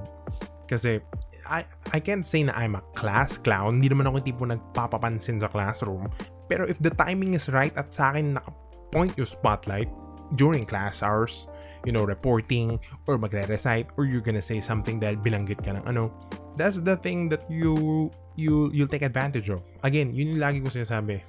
Kasi, 0.68 1.00
I, 1.48 1.64
I 1.96 2.00
can't 2.04 2.28
say 2.28 2.44
na 2.44 2.54
I'm 2.54 2.76
a 2.76 2.84
class 2.94 3.40
clown. 3.40 3.80
Hindi 3.80 3.94
naman 3.94 4.12
ako 4.12 4.18
tipo 4.24 4.44
nagpapapansin 4.44 5.40
sa 5.40 5.48
classroom. 5.48 6.12
Pero 6.52 6.68
if 6.68 6.76
the 6.84 6.92
timing 6.92 7.36
is 7.36 7.48
right 7.52 7.72
at 7.80 7.92
sa 7.92 8.12
akin 8.12 8.36
naka-point 8.36 9.16
yung 9.16 9.30
spotlight 9.30 9.88
during 10.36 10.68
class 10.68 11.00
hours, 11.00 11.48
you 11.88 11.96
know, 11.96 12.04
reporting 12.04 12.80
or 13.08 13.16
magre-recite 13.16 13.88
or 13.96 14.04
you're 14.04 14.24
gonna 14.24 14.44
say 14.44 14.60
something 14.60 15.00
dahil 15.00 15.16
bilanggit 15.16 15.64
ka 15.64 15.72
ng 15.72 15.88
ano, 15.88 16.12
that's 16.60 16.84
the 16.84 17.00
thing 17.00 17.32
that 17.32 17.48
you 17.48 18.08
you 18.36 18.68
you'll 18.76 18.92
take 18.92 19.08
advantage 19.08 19.48
of. 19.48 19.64
Again, 19.88 20.12
yun 20.12 20.36
yung 20.36 20.42
lagi 20.44 20.60
ko 20.60 20.68
sinasabi. 20.68 21.24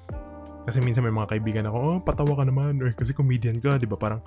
Kasi 0.67 0.83
minsan 0.83 1.01
may 1.01 1.15
mga 1.15 1.39
kaibigan 1.39 1.65
ako, 1.65 1.77
oh, 1.79 1.97
patawa 2.03 2.37
ka 2.37 2.43
naman. 2.43 2.77
Or 2.83 2.91
kasi 2.91 3.15
comedian 3.15 3.63
ka, 3.63 3.79
di 3.79 3.87
ba? 3.87 3.95
Parang, 3.95 4.21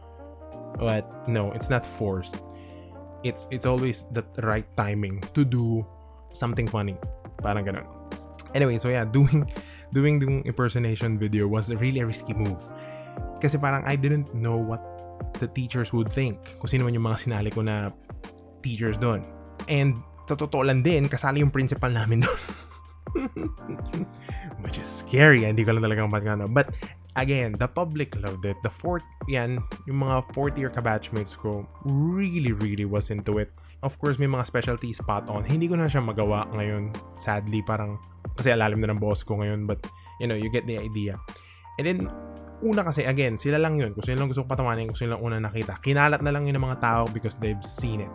but 0.79 1.07
no, 1.29 1.53
it's 1.53 1.71
not 1.71 1.85
forced. 1.85 2.37
It's 3.23 3.47
it's 3.51 3.67
always 3.67 4.05
the 4.11 4.27
right 4.43 4.67
timing 4.77 5.23
to 5.35 5.45
do 5.45 5.87
something 6.35 6.67
funny. 6.67 6.99
Parang 7.39 7.67
ganun. 7.67 7.87
Anyway, 8.55 8.79
so 8.79 8.89
yeah, 8.89 9.05
doing 9.17 9.47
doing 9.93 10.19
the 10.19 10.43
impersonation 10.49 11.19
video 11.19 11.47
was 11.47 11.71
a 11.71 11.77
really 11.77 12.03
risky 12.03 12.35
move. 12.35 12.61
Kasi 13.39 13.59
parang 13.59 13.85
I 13.87 13.95
didn't 13.95 14.35
know 14.35 14.57
what 14.57 14.81
the 15.39 15.47
teachers 15.47 15.93
would 15.93 16.11
think. 16.11 16.39
Kung 16.59 16.69
sino 16.69 16.87
man 16.87 16.95
yung 16.95 17.07
mga 17.07 17.29
sinali 17.29 17.51
ko 17.53 17.63
na 17.63 17.91
teachers 18.63 18.99
doon. 18.99 19.27
And 19.67 19.99
sa 20.27 20.39
totoo 20.39 20.63
lang 20.67 20.87
din, 20.87 21.11
kasali 21.11 21.43
yung 21.43 21.51
principal 21.51 21.91
namin 21.91 22.23
doon. 22.23 22.41
Which 24.63 24.79
is 24.79 24.89
scary. 24.89 25.45
Hindi 25.45 25.67
ko 25.67 25.77
lang 25.77 25.85
talagang 25.85 26.09
magkano. 26.09 26.49
But 26.49 26.73
again, 27.17 27.53
the 27.59 27.69
public 27.69 28.17
loved 28.21 28.45
it. 28.45 28.57
The 28.63 28.71
fourth, 28.73 29.05
yan, 29.29 29.61
yung 29.85 30.01
mga 30.05 30.33
fourth 30.33 30.57
year 30.57 30.71
kabatchmates 30.73 31.37
ko 31.37 31.67
really, 31.85 32.53
really 32.53 32.85
was 32.85 33.11
into 33.11 33.39
it. 33.39 33.53
Of 33.83 33.99
course, 33.99 34.17
may 34.17 34.31
mga 34.31 34.47
specialty 34.47 34.95
spot 34.95 35.27
on. 35.27 35.43
Hindi 35.43 35.67
ko 35.67 35.75
na 35.75 35.91
siya 35.91 36.01
magawa 36.01 36.47
ngayon. 36.55 36.95
Sadly, 37.19 37.67
parang, 37.67 37.99
kasi 38.39 38.55
alalim 38.55 38.79
na 38.79 38.95
ng 38.95 39.03
boss 39.03 39.27
ko 39.27 39.43
ngayon. 39.43 39.67
But, 39.67 39.83
you 40.23 40.31
know, 40.31 40.39
you 40.39 40.49
get 40.55 40.71
the 40.71 40.79
idea. 40.79 41.19
And 41.83 41.85
then, 41.85 41.99
una 42.63 42.87
kasi, 42.87 43.03
again, 43.03 43.43
sila 43.43 43.59
lang 43.59 43.83
yun. 43.83 43.91
Kung 43.91 44.07
sila 44.07 44.23
lang 44.23 44.31
gusto 44.31 44.47
ko 44.47 44.55
patawanin, 44.55 44.87
kung 44.87 44.99
sila 44.99 45.19
lang 45.19 45.23
una 45.27 45.43
nakita. 45.43 45.83
Kinalat 45.83 46.23
na 46.23 46.31
lang 46.31 46.47
yun 46.47 46.63
ng 46.63 46.65
mga 46.71 46.79
tao 46.79 47.03
because 47.11 47.35
they've 47.43 47.67
seen 47.67 47.99
it. 47.99 48.13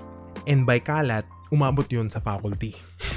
And 0.48 0.64
by 0.64 0.80
kalat, 0.80 1.28
umabot 1.52 1.92
yun 1.92 2.08
sa 2.08 2.24
faculty. 2.24 2.72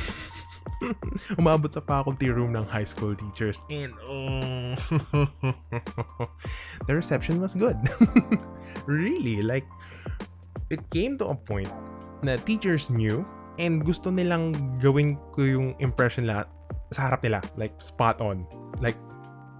umabot 1.41 1.71
sa 1.73 1.81
faculty 1.85 2.31
room 2.31 2.57
ng 2.57 2.65
high 2.67 2.87
school 2.87 3.15
teachers. 3.15 3.61
And, 3.69 3.93
oh, 4.05 4.77
the 6.87 6.93
reception 6.95 7.41
was 7.41 7.55
good. 7.55 7.77
really, 8.87 9.43
like, 9.43 9.67
it 10.71 10.81
came 10.91 11.19
to 11.19 11.33
a 11.33 11.37
point 11.37 11.71
na 12.23 12.37
teachers 12.37 12.89
knew 12.89 13.25
and 13.61 13.85
gusto 13.85 14.09
nilang 14.09 14.57
gawin 14.81 15.21
ko 15.37 15.45
yung 15.45 15.69
impression 15.83 16.25
nila 16.25 16.49
sa 16.95 17.11
harap 17.11 17.21
nila. 17.25 17.41
Like, 17.57 17.77
spot 17.83 18.21
on. 18.25 18.47
Like, 18.81 18.97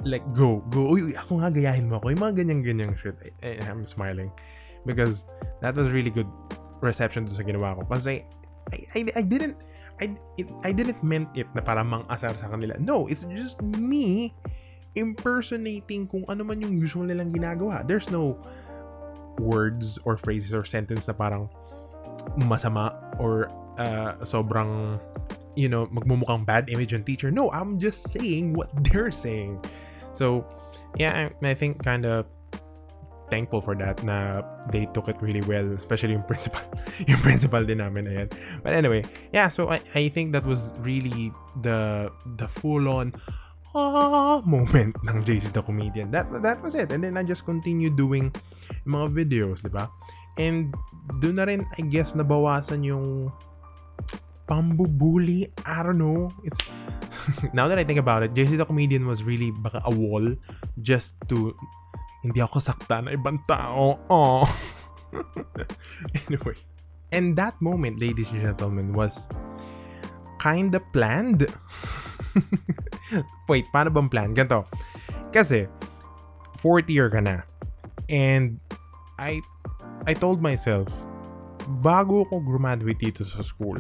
like, 0.05 0.25
go, 0.33 0.65
go. 0.73 0.97
Uy, 0.97 1.11
uy 1.11 1.15
ako 1.17 1.45
nga 1.45 1.51
gayahin 1.53 1.91
mo 1.91 2.01
ako. 2.01 2.17
Yung 2.17 2.23
mga 2.23 2.35
ganyan-ganyang 2.45 2.95
shit. 2.97 3.17
I, 3.45 3.61
I'm 3.65 3.85
smiling. 3.85 4.33
Because 4.89 5.29
that 5.61 5.77
was 5.77 5.93
really 5.93 6.09
good 6.09 6.29
reception 6.81 7.29
to 7.29 7.33
sa 7.37 7.45
ginawa 7.45 7.77
ko. 7.77 7.85
Kasi, 7.85 8.25
I, 8.73 8.79
I, 8.97 9.01
I 9.21 9.23
didn't, 9.23 9.61
I, 10.01 10.17
it, 10.41 10.49
I 10.65 10.73
didn't 10.73 11.05
meant 11.05 11.29
it 11.37 11.47
na 11.55 11.61
para 11.61 11.85
mang-asar 11.85 12.33
sa 12.41 12.49
kanila. 12.49 12.81
No, 12.81 13.07
it's 13.07 13.29
just 13.29 13.61
me 13.63 14.33
impersonating 14.97 16.09
kung 16.11 16.25
ano 16.27 16.43
man 16.43 16.61
yung 16.65 16.75
usual 16.75 17.07
nilang 17.07 17.31
ginagawa. 17.31 17.87
There's 17.87 18.11
no 18.11 18.41
words 19.39 20.01
or 20.03 20.17
phrases 20.17 20.57
or 20.57 20.65
sentence 20.65 21.07
na 21.07 21.15
parang 21.15 21.53
masama 22.41 22.97
or 23.21 23.53
uh, 23.79 24.19
sobrang 24.25 24.99
you 25.57 25.69
know, 25.69 25.87
magmumukhang 25.87 26.47
bad 26.47 26.71
image 26.71 26.95
on 26.95 27.03
teacher. 27.03 27.31
No, 27.31 27.51
I'm 27.51 27.79
just 27.79 28.09
saying 28.09 28.55
what 28.55 28.71
they're 28.85 29.13
saying. 29.13 29.61
So, 30.15 30.47
yeah, 30.97 31.29
I, 31.43 31.49
I 31.49 31.55
think 31.55 31.83
kind 31.83 32.07
of 32.07 32.27
thankful 33.31 33.63
for 33.63 33.79
that 33.79 34.03
na 34.03 34.43
they 34.75 34.85
took 34.91 35.07
it 35.07 35.17
really 35.23 35.41
well 35.47 35.65
especially 35.79 36.13
yung 36.13 36.27
principal 36.31 36.63
yung 37.07 37.23
principal 37.23 37.63
din 37.63 37.79
namin 37.79 38.11
ayan. 38.11 38.29
But 38.61 38.75
anyway 38.75 39.07
yeah 39.33 39.49
so 39.49 39.71
I, 39.71 39.81
I 39.95 40.11
think 40.11 40.35
that 40.35 40.45
was 40.45 40.75
really 40.83 41.33
the 41.63 42.11
the 42.37 42.51
full 42.51 42.91
on 42.91 43.15
ah, 43.75 44.43
moment 44.43 44.99
ng 45.07 45.23
JC 45.23 45.55
the 45.55 45.63
comedian. 45.63 46.11
That 46.11 46.27
that 46.43 46.59
was 46.63 46.75
it. 46.75 46.91
And 46.91 47.03
then 47.03 47.15
I 47.15 47.23
just 47.23 47.47
continued 47.47 47.95
doing 47.95 48.35
mga 48.87 49.07
videos 49.15 49.63
di 49.63 49.71
ba? 49.71 49.91
And 50.39 50.75
doon 51.23 51.37
na 51.39 51.45
rin 51.47 51.67
I 51.79 51.87
guess 51.87 52.15
nabawasan 52.15 52.87
yung 52.87 53.31
pambubuli. 54.51 55.47
I 55.63 55.87
don't 55.87 55.99
know. 55.99 56.31
It's 56.43 56.59
now 57.57 57.71
that 57.71 57.79
I 57.79 57.85
think 57.87 58.03
about 58.03 58.27
it 58.27 58.35
JC 58.35 58.59
the 58.59 58.67
comedian 58.67 59.07
was 59.07 59.23
really 59.23 59.55
baka 59.55 59.83
a 59.87 59.93
wall 59.93 60.35
just 60.83 61.15
to 61.31 61.55
hindi 62.21 62.41
ako 62.41 62.61
sakta 62.61 63.01
na 63.05 63.17
ibang 63.17 63.41
tao. 63.49 63.97
Oh. 64.09 64.45
anyway. 66.29 66.57
And 67.11 67.35
that 67.35 67.59
moment, 67.59 67.99
ladies 67.99 68.31
and 68.31 68.41
gentlemen, 68.41 68.95
was 68.95 69.27
kind 70.39 70.71
of 70.75 70.83
planned. 70.95 71.49
Wait, 73.51 73.67
paano 73.75 73.91
bang 73.91 74.09
plan? 74.09 74.31
Ganto. 74.31 74.71
Kasi, 75.35 75.67
fourth 76.63 76.87
year 76.87 77.11
ka 77.11 77.19
na. 77.19 77.43
And, 78.07 78.63
I, 79.19 79.43
I 80.07 80.15
told 80.15 80.39
myself, 80.39 80.87
bago 81.83 82.25
ako 82.31 82.47
graduate 82.47 83.03
dito 83.03 83.27
sa 83.27 83.43
school, 83.43 83.77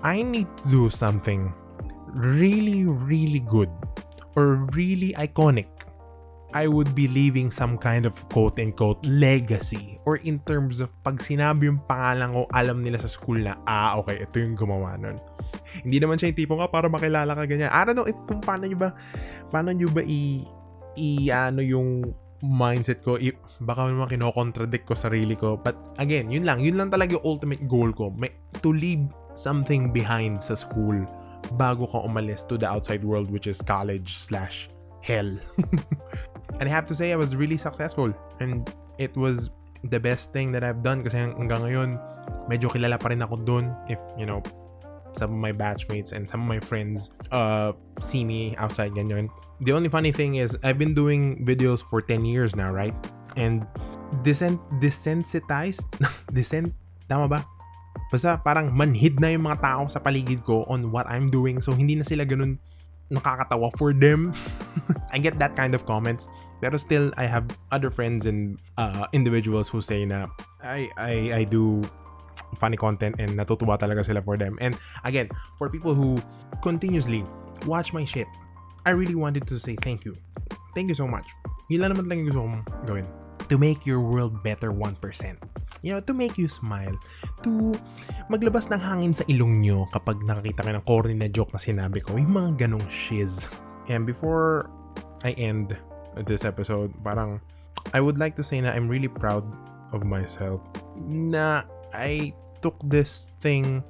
I 0.00 0.24
need 0.24 0.48
to 0.64 0.66
do 0.68 0.84
something 0.88 1.52
really, 2.16 2.84
really 2.84 3.40
good 3.44 3.70
or 4.36 4.66
really 4.72 5.12
iconic 5.16 5.68
I 6.54 6.70
would 6.70 6.94
be 6.94 7.10
leaving 7.10 7.50
some 7.50 7.74
kind 7.74 8.06
of 8.06 8.14
quote-unquote 8.30 9.02
legacy. 9.02 9.98
Or 10.06 10.22
in 10.22 10.38
terms 10.46 10.78
of 10.78 10.94
pag 11.02 11.18
sinabi 11.18 11.66
yung 11.66 11.82
pangalan 11.82 12.30
ko, 12.30 12.46
alam 12.54 12.78
nila 12.86 13.02
sa 13.02 13.10
school 13.10 13.42
na, 13.42 13.58
ah, 13.66 13.98
okay, 13.98 14.22
ito 14.22 14.38
yung 14.38 14.54
gumawa 14.54 14.94
nun. 14.94 15.18
Hindi 15.82 15.98
naman 15.98 16.14
siya 16.14 16.30
yung 16.30 16.38
tipong 16.38 16.60
ka 16.62 16.70
para 16.70 16.86
makilala 16.86 17.34
ka 17.34 17.42
ganyan. 17.50 17.74
I 17.74 17.82
don't 17.82 17.98
know 17.98 18.06
if 18.06 18.14
kung 18.30 18.38
paano 18.38 18.70
nyo 18.70 18.78
ba, 18.78 18.94
paano 19.50 19.74
nyo 19.74 19.90
ba 19.90 20.06
i, 20.06 20.46
i 20.94 21.34
ano 21.34 21.58
yung 21.58 22.06
mindset 22.46 23.02
ko, 23.02 23.18
i, 23.18 23.34
baka 23.58 23.90
naman 23.90 24.06
kinokontradict 24.06 24.86
ko 24.86 24.94
sarili 24.94 25.34
ko. 25.34 25.58
But 25.58 25.74
again, 25.98 26.30
yun 26.30 26.46
lang. 26.46 26.62
Yun 26.62 26.78
lang 26.78 26.94
talaga 26.94 27.18
yung 27.18 27.26
ultimate 27.26 27.66
goal 27.66 27.90
ko. 27.90 28.14
May, 28.14 28.30
to 28.62 28.70
leave 28.70 29.10
something 29.34 29.90
behind 29.90 30.38
sa 30.38 30.54
school 30.54 31.02
bago 31.58 31.90
ka 31.90 31.98
umalis 32.06 32.46
to 32.46 32.54
the 32.54 32.64
outside 32.64 33.02
world 33.02 33.28
which 33.28 33.50
is 33.50 33.58
college 33.58 34.22
slash 34.22 34.70
hell. 35.02 35.34
and 36.60 36.68
I 36.68 36.72
have 36.72 36.86
to 36.88 36.94
say, 36.94 37.12
I 37.12 37.16
was 37.16 37.34
really 37.34 37.58
successful. 37.58 38.12
And 38.40 38.68
it 38.98 39.16
was 39.16 39.50
the 39.84 40.00
best 40.00 40.32
thing 40.32 40.52
that 40.52 40.64
I've 40.64 40.82
done 40.82 41.02
kasi 41.02 41.18
hanggang 41.18 41.60
ngayon, 41.66 41.98
medyo 42.48 42.70
kilala 42.70 42.98
pa 42.98 43.10
rin 43.10 43.20
ako 43.20 43.36
dun. 43.42 43.74
If, 43.90 43.98
you 44.16 44.24
know, 44.26 44.40
some 45.14 45.30
of 45.34 45.38
my 45.38 45.52
batchmates 45.52 46.12
and 46.12 46.26
some 46.28 46.42
of 46.42 46.48
my 46.48 46.58
friends 46.58 47.10
uh, 47.30 47.72
see 48.00 48.24
me 48.24 48.54
outside 48.56 48.92
ganyan. 48.92 49.30
The 49.62 49.72
only 49.72 49.88
funny 49.88 50.10
thing 50.10 50.36
is, 50.36 50.56
I've 50.62 50.78
been 50.78 50.94
doing 50.94 51.46
videos 51.46 51.82
for 51.82 52.02
10 52.02 52.24
years 52.24 52.54
now, 52.56 52.70
right? 52.72 52.94
And 53.36 53.66
descent, 54.22 54.62
desensitized, 54.78 55.86
descent, 56.34 56.74
tama 57.08 57.28
ba? 57.28 57.40
Basta 58.10 58.38
parang 58.42 58.74
manhid 58.74 59.18
na 59.18 59.30
yung 59.30 59.46
mga 59.46 59.58
tao 59.62 59.82
sa 59.86 59.98
paligid 60.02 60.42
ko 60.42 60.66
on 60.66 60.90
what 60.90 61.06
I'm 61.06 61.30
doing. 61.30 61.62
So, 61.62 61.74
hindi 61.74 61.94
na 61.94 62.02
sila 62.02 62.26
ganun 62.26 62.58
nakakatawa 63.10 63.70
for 63.76 63.92
them. 63.92 64.32
I 65.12 65.18
get 65.18 65.38
that 65.38 65.56
kind 65.56 65.74
of 65.74 65.86
comments. 65.86 66.28
Pero 66.60 66.76
still, 66.78 67.12
I 67.16 67.26
have 67.26 67.44
other 67.72 67.90
friends 67.90 68.26
and 68.26 68.58
uh, 68.78 69.06
individuals 69.12 69.68
who 69.68 69.80
say 69.80 70.04
na 70.04 70.28
I, 70.62 70.88
I, 70.96 71.12
I 71.32 71.44
do 71.44 71.82
funny 72.56 72.76
content 72.76 73.16
and 73.18 73.36
natutuwa 73.36 73.78
talaga 73.78 74.04
sila 74.06 74.22
for 74.22 74.36
them. 74.36 74.56
And 74.60 74.78
again, 75.04 75.28
for 75.58 75.68
people 75.68 75.94
who 75.94 76.16
continuously 76.62 77.24
watch 77.66 77.92
my 77.92 78.04
shit, 78.04 78.26
I 78.86 78.90
really 78.90 79.14
wanted 79.14 79.46
to 79.48 79.58
say 79.58 79.76
thank 79.76 80.04
you. 80.04 80.14
Thank 80.74 80.88
you 80.88 80.94
so 80.96 81.06
much. 81.06 81.26
Yun 81.68 81.80
lang 81.80 81.90
naman 81.94 82.08
lang 82.08 82.18
yung 82.24 82.28
gusto 82.28 82.40
kong 82.44 82.56
gawin. 82.88 83.06
To 83.52 83.60
make 83.60 83.84
your 83.84 84.00
world 84.00 84.40
better 84.42 84.72
1% 84.72 84.96
you 85.84 85.92
know, 85.92 86.00
to 86.00 86.16
make 86.16 86.40
you 86.40 86.48
smile, 86.48 86.96
to 87.44 87.76
maglabas 88.32 88.72
ng 88.72 88.80
hangin 88.80 89.12
sa 89.12 89.20
ilong 89.28 89.60
nyo 89.60 89.84
kapag 89.92 90.24
nakakita 90.24 90.64
ka 90.64 90.72
ng 90.72 90.84
corny 90.88 91.12
na 91.12 91.28
joke 91.28 91.52
na 91.52 91.60
sinabi 91.60 92.00
ko, 92.00 92.16
yung 92.16 92.32
mga 92.32 92.64
ganong 92.64 92.88
shiz. 92.88 93.44
And 93.92 94.08
before 94.08 94.72
I 95.20 95.36
end 95.36 95.76
this 96.24 96.48
episode, 96.48 96.96
parang 97.04 97.44
I 97.92 98.00
would 98.00 98.16
like 98.16 98.32
to 98.40 98.44
say 98.44 98.64
na 98.64 98.72
I'm 98.72 98.88
really 98.88 99.12
proud 99.12 99.44
of 99.92 100.08
myself 100.08 100.64
na 101.04 101.68
I 101.92 102.32
took 102.64 102.80
this 102.80 103.28
thing 103.44 103.84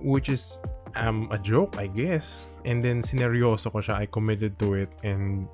which 0.00 0.32
is 0.32 0.56
um, 0.96 1.28
a 1.28 1.36
joke, 1.36 1.76
I 1.76 1.86
guess. 1.86 2.48
And 2.64 2.80
then 2.80 3.04
sineryoso 3.04 3.68
ko 3.68 3.84
siya. 3.84 4.00
I 4.00 4.06
committed 4.08 4.56
to 4.64 4.72
it. 4.72 4.90
And 5.04 5.52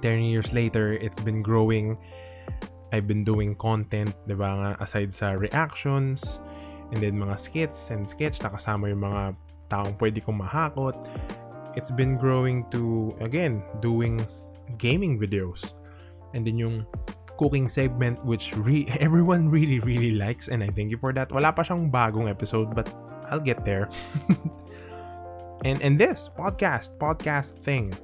10 0.00 0.30
years 0.30 0.54
later, 0.54 0.94
it's 0.94 1.18
been 1.18 1.42
growing 1.42 1.98
I've 2.92 3.06
been 3.06 3.22
doing 3.22 3.54
content, 3.54 4.14
di 4.26 4.34
ba 4.34 4.50
nga, 4.50 4.70
aside 4.82 5.14
sa 5.14 5.38
reactions, 5.38 6.42
and 6.90 6.98
then 6.98 7.14
mga 7.14 7.38
skits 7.38 7.90
and 7.94 8.02
sketch 8.02 8.42
na 8.42 8.50
kasama 8.50 8.90
yung 8.90 9.06
mga 9.06 9.22
taong 9.70 9.94
pwede 10.02 10.18
kong 10.22 10.42
mahakot. 10.42 10.98
It's 11.78 11.94
been 11.94 12.18
growing 12.18 12.66
to, 12.74 13.14
again, 13.22 13.62
doing 13.78 14.18
gaming 14.78 15.18
videos. 15.22 15.74
And 16.34 16.42
then 16.42 16.58
yung 16.58 16.86
cooking 17.38 17.70
segment 17.70 18.20
which 18.26 18.52
re- 18.58 18.90
everyone 19.00 19.48
really, 19.48 19.80
really 19.80 20.12
likes 20.12 20.48
and 20.48 20.62
I 20.62 20.68
thank 20.68 20.90
you 20.90 20.98
for 20.98 21.14
that. 21.14 21.32
Wala 21.32 21.54
pa 21.54 21.62
siyang 21.62 21.88
bagong 21.88 22.28
episode 22.28 22.74
but 22.74 22.90
I'll 23.30 23.42
get 23.42 23.64
there. 23.64 23.88
and 25.64 25.80
and 25.80 25.94
this 25.96 26.28
podcast, 26.36 26.98
podcast 26.98 27.54
thing, 27.62 27.94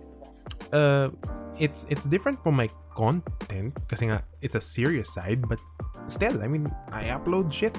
uh, 0.72 1.10
it's 1.58 1.86
it's 1.88 2.04
different 2.04 2.42
from 2.42 2.56
my 2.56 2.68
content 2.94 3.72
nga 3.88 4.22
it's 4.40 4.54
a 4.54 4.60
serious 4.60 5.12
side 5.12 5.44
but 5.48 5.60
still 6.08 6.42
I 6.42 6.48
mean 6.48 6.68
I 6.92 7.12
upload 7.12 7.52
shit. 7.52 7.76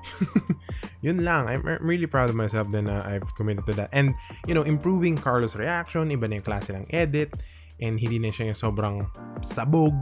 Yun 1.04 1.24
lang. 1.24 1.44
I'm, 1.44 1.60
I'm 1.68 1.84
really 1.84 2.08
proud 2.08 2.32
of 2.32 2.36
myself 2.36 2.72
that 2.72 2.88
uh, 2.88 3.04
I've 3.04 3.28
committed 3.36 3.66
to 3.66 3.74
that. 3.76 3.92
And 3.92 4.14
you 4.48 4.54
know 4.54 4.62
improving 4.62 5.16
Carlos 5.16 5.54
reaction 5.56 6.08
iba 6.08 6.24
na 6.28 6.40
yung 6.40 6.46
klase 6.46 6.72
ng 6.72 6.88
edit 6.88 7.36
and 7.80 8.00
hindi 8.00 8.16
na 8.16 8.32
siya 8.32 8.52
yung 8.52 8.60
sobrang 8.60 8.96
sabog 9.44 9.96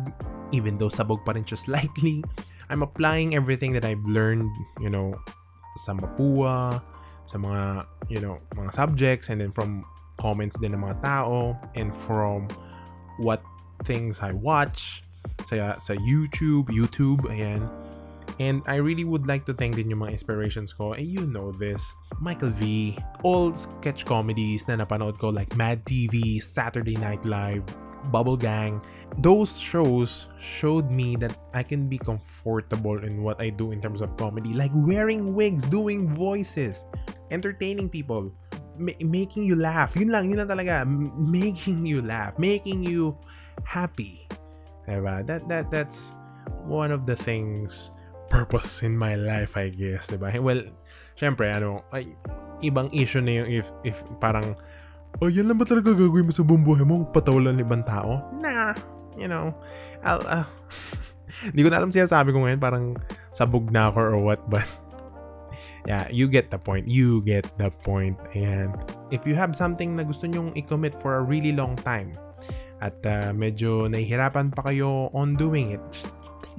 even 0.54 0.78
though 0.78 0.90
sabog 0.90 1.26
pa 1.26 1.34
rin 1.34 1.42
siya 1.42 1.58
slightly. 1.58 2.22
I'm 2.68 2.84
applying 2.84 3.34
everything 3.34 3.72
that 3.74 3.84
I've 3.84 4.04
learned 4.06 4.52
you 4.78 4.90
know 4.92 5.18
sa 5.82 5.94
Mapua 5.94 6.82
sa 7.26 7.36
mga 7.36 7.86
you 8.08 8.20
know 8.22 8.38
mga 8.54 8.70
subjects 8.74 9.28
and 9.28 9.42
then 9.42 9.50
from 9.50 9.82
comments 10.18 10.58
din 10.58 10.74
ng 10.74 10.82
mga 10.82 10.98
tao 11.02 11.54
and 11.78 11.94
from 11.94 12.50
what 13.18 13.42
things 13.84 14.20
I 14.20 14.32
watch 14.32 15.02
sa 15.46 15.74
uh, 15.74 15.76
sa 15.78 15.94
YouTube, 15.94 16.70
YouTube, 16.70 17.26
ayan. 17.28 17.68
And 18.38 18.62
I 18.70 18.78
really 18.78 19.02
would 19.02 19.26
like 19.26 19.48
to 19.50 19.54
thank 19.54 19.74
din 19.74 19.90
yung 19.90 20.06
mga 20.06 20.22
inspirations 20.22 20.70
ko. 20.70 20.94
And 20.94 21.08
you 21.10 21.26
know 21.26 21.50
this. 21.50 21.82
Michael 22.22 22.54
V. 22.54 22.94
All 23.26 23.50
sketch 23.56 24.06
comedies 24.06 24.68
na 24.70 24.78
napanood 24.78 25.18
ko 25.18 25.34
like 25.34 25.56
Mad 25.58 25.82
TV, 25.82 26.38
Saturday 26.38 26.94
Night 26.94 27.24
Live, 27.26 27.66
Bubble 28.14 28.38
Gang. 28.38 28.78
Those 29.18 29.58
shows 29.58 30.30
showed 30.38 30.92
me 30.92 31.16
that 31.18 31.34
I 31.50 31.66
can 31.66 31.90
be 31.90 31.98
comfortable 31.98 33.02
in 33.02 33.26
what 33.26 33.40
I 33.42 33.50
do 33.50 33.72
in 33.74 33.82
terms 33.82 34.04
of 34.04 34.14
comedy. 34.14 34.54
Like 34.54 34.70
wearing 34.76 35.34
wigs, 35.34 35.66
doing 35.66 36.14
voices, 36.14 36.84
entertaining 37.34 37.88
people, 37.90 38.30
ma- 38.78 38.98
making 39.02 39.44
you 39.44 39.58
laugh. 39.58 39.94
Yun 39.98 40.10
lang, 40.10 40.30
yun 40.30 40.40
lang 40.40 40.50
talaga. 40.50 40.86
Making 41.18 41.84
you 41.84 42.00
laugh. 42.00 42.38
Making 42.38 42.86
you 42.86 43.18
happy. 43.66 44.26
Diba? 44.88 45.20
That, 45.26 45.44
that, 45.52 45.68
that's 45.68 46.16
one 46.64 46.90
of 46.90 47.04
the 47.04 47.14
things 47.14 47.92
purpose 48.28 48.84
in 48.84 48.96
my 48.96 49.16
life, 49.16 49.56
I 49.56 49.72
guess, 49.72 50.08
diba? 50.08 50.32
Well, 50.40 50.68
syempre, 51.16 51.48
ano, 51.48 51.84
ay, 51.92 52.12
ibang 52.60 52.92
issue 52.92 53.24
na 53.24 53.42
yung 53.42 53.48
if, 53.48 53.66
if 53.84 53.96
parang, 54.20 54.54
oh, 55.20 55.28
yan 55.28 55.48
lang 55.48 55.56
ba 55.56 55.64
talaga 55.64 55.96
gagawin 55.96 56.28
mo 56.28 56.32
sa 56.32 56.44
buong 56.44 56.64
buhay 56.64 56.84
mo? 56.84 57.08
Patawalan 57.08 57.58
ng 57.58 57.64
ibang 57.64 57.84
tao? 57.84 58.20
Nah, 58.38 58.76
you 59.16 59.26
know, 59.26 59.52
I'll, 60.04 60.22
uh, 60.28 60.46
hindi 61.52 61.64
ko 61.64 61.68
na 61.72 61.80
alam 61.80 61.90
siya 61.90 62.08
sabi 62.08 62.32
ko 62.32 62.44
ngayon, 62.44 62.60
parang 62.60 62.96
sabog 63.32 63.72
na 63.72 63.88
ako 63.88 63.98
or 64.00 64.18
what, 64.20 64.40
but, 64.46 64.64
yeah, 65.88 66.04
you 66.12 66.28
get 66.28 66.52
the 66.52 66.60
point. 66.60 66.84
You 66.86 67.24
get 67.24 67.48
the 67.56 67.72
point. 67.72 68.20
And 68.36 68.76
if 69.08 69.24
you 69.24 69.32
have 69.40 69.56
something 69.56 69.96
na 69.96 70.04
gusto 70.04 70.28
nyong 70.28 70.52
i-commit 70.52 70.92
for 70.92 71.16
a 71.16 71.24
really 71.24 71.56
long 71.56 71.80
time, 71.80 72.12
at 72.84 73.00
uh, 73.08 73.32
medyo 73.32 73.88
nahihirapan 73.88 74.54
pa 74.54 74.68
kayo 74.68 75.08
on 75.16 75.34
doing 75.34 75.72
it, 75.72 75.82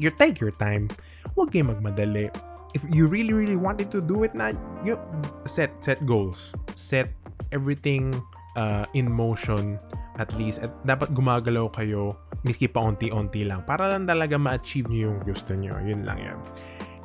you 0.02 0.10
take 0.10 0.42
your 0.42 0.52
time. 0.58 0.90
Huwag 1.38 1.54
kayo 1.54 1.70
magmadali. 1.70 2.34
If 2.74 2.82
you 2.90 3.06
really, 3.06 3.32
really 3.32 3.56
wanted 3.56 3.94
to 3.94 4.02
do 4.02 4.26
it 4.26 4.34
na, 4.34 4.58
you 4.82 4.98
set 5.46 5.70
set 5.80 6.02
goals. 6.10 6.52
Set 6.74 7.14
everything 7.54 8.18
uh, 8.58 8.90
in 8.98 9.06
motion 9.10 9.78
at 10.18 10.34
least. 10.36 10.60
At 10.60 10.74
dapat 10.84 11.14
gumagalaw 11.14 11.70
kayo 11.72 12.18
miski 12.44 12.66
pa 12.66 12.82
unti-unti 12.82 13.46
lang 13.46 13.62
para 13.66 13.90
lang 13.90 14.10
talaga 14.10 14.38
ma-achieve 14.42 14.90
nyo 14.90 15.00
yung 15.14 15.20
gusto 15.22 15.54
nyo. 15.54 15.78
Yun 15.82 16.02
lang 16.04 16.18
yan. 16.18 16.38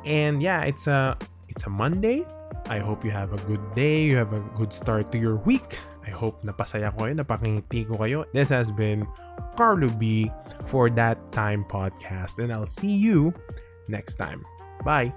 And 0.05 0.35
yeah, 0.37 0.69
it's 0.69 0.85
a 0.85 1.17
it's 1.55 1.63
a 1.63 1.69
Monday. 1.69 2.27
I 2.67 2.79
hope 2.79 3.05
you 3.05 3.11
have 3.11 3.31
a 3.31 3.39
good 3.47 3.63
day. 3.73 4.03
You 4.03 4.17
have 4.17 4.33
a 4.33 4.43
good 4.59 4.73
start 4.73 5.11
to 5.13 5.17
your 5.17 5.37
week. 5.47 5.79
I 6.05 6.11
hope 6.11 6.43
napasaya 6.43 6.91
ko 6.91 7.07
kayo, 7.07 7.15
napakingiti 7.15 7.87
ko 7.87 7.95
kayo. 7.95 8.27
This 8.35 8.51
has 8.51 8.69
been 8.75 9.07
Carlo 9.55 9.87
B 9.87 10.27
for 10.67 10.91
That 10.91 11.17
Time 11.31 11.63
Podcast 11.63 12.43
and 12.43 12.51
I'll 12.51 12.69
see 12.69 12.91
you 12.91 13.31
next 13.87 14.19
time. 14.19 14.43
Bye! 14.83 15.15